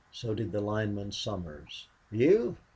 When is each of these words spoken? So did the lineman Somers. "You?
So 0.11 0.33
did 0.33 0.51
the 0.51 0.61
lineman 0.61 1.11
Somers. 1.11 1.87
"You? 2.09 2.57